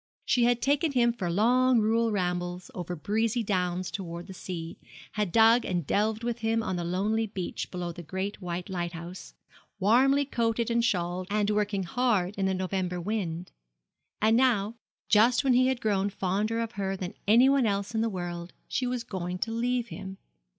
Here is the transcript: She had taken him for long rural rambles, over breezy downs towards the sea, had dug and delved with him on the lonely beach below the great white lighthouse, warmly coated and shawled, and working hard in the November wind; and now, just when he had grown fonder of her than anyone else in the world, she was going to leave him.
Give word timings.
She 0.25 0.45
had 0.45 0.63
taken 0.63 0.93
him 0.93 1.13
for 1.13 1.29
long 1.29 1.79
rural 1.79 2.09
rambles, 2.11 2.71
over 2.73 2.95
breezy 2.95 3.43
downs 3.43 3.91
towards 3.91 4.27
the 4.29 4.33
sea, 4.33 4.79
had 5.11 5.31
dug 5.31 5.63
and 5.63 5.85
delved 5.85 6.23
with 6.23 6.39
him 6.39 6.63
on 6.63 6.75
the 6.75 6.83
lonely 6.83 7.27
beach 7.27 7.69
below 7.69 7.91
the 7.91 8.01
great 8.01 8.41
white 8.41 8.67
lighthouse, 8.67 9.35
warmly 9.79 10.25
coated 10.25 10.71
and 10.71 10.83
shawled, 10.83 11.27
and 11.29 11.51
working 11.51 11.83
hard 11.83 12.33
in 12.35 12.47
the 12.47 12.55
November 12.55 12.99
wind; 12.99 13.51
and 14.19 14.35
now, 14.35 14.73
just 15.07 15.43
when 15.43 15.53
he 15.53 15.67
had 15.67 15.79
grown 15.81 16.09
fonder 16.09 16.61
of 16.61 16.71
her 16.71 16.97
than 16.97 17.13
anyone 17.27 17.67
else 17.67 17.93
in 17.93 18.01
the 18.01 18.09
world, 18.09 18.53
she 18.67 18.87
was 18.87 19.03
going 19.03 19.37
to 19.37 19.51
leave 19.51 19.89
him. 19.89 20.17